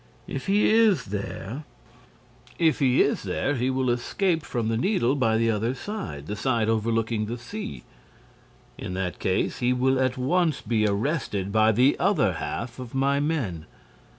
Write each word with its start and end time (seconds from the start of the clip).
If 0.25 0.47
he 0.47 0.71
is 0.71 1.05
there—" 1.05 1.63
"If 2.57 2.79
he 2.79 3.03
is 3.03 3.21
there, 3.21 3.53
he 3.53 3.69
will 3.69 3.91
escape 3.91 4.41
from 4.41 4.67
the 4.67 4.75
Needle 4.75 5.13
by 5.13 5.37
the 5.37 5.51
other 5.51 5.75
side, 5.75 6.25
the 6.25 6.35
side 6.35 6.67
overlooking 6.67 7.27
the 7.27 7.37
sea." 7.37 7.83
"In 8.79 8.95
that 8.95 9.19
case, 9.19 9.59
he 9.59 9.73
will 9.73 9.99
at 9.99 10.17
once 10.17 10.59
be 10.59 10.87
arrested 10.87 11.51
by 11.51 11.71
the 11.71 11.99
other 11.99 12.33
half 12.33 12.79
of 12.79 12.95
my 12.95 13.19
men." 13.19 13.67